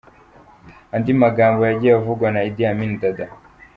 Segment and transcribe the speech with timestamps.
[0.95, 3.25] Andi magambo yagiye avugwa na Idi Amin Dada.